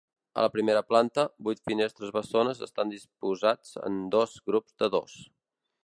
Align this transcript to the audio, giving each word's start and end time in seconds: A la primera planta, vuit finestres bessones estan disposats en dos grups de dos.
A 0.35 0.43
la 0.43 0.49
primera 0.53 0.79
planta, 0.93 1.25
vuit 1.47 1.61
finestres 1.69 2.15
bessones 2.17 2.63
estan 2.69 2.95
disposats 2.97 3.79
en 3.91 4.01
dos 4.17 4.37
grups 4.51 4.81
de 4.83 4.95
dos. 4.99 5.19